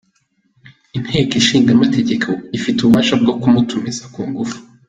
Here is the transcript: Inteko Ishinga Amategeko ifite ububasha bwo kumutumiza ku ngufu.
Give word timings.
Inteko 0.97 1.33
Ishinga 1.41 1.69
Amategeko 1.77 2.29
ifite 2.57 2.77
ububasha 2.81 3.13
bwo 3.21 3.33
kumutumiza 3.41 4.03
ku 4.15 4.21
ngufu. 4.29 4.57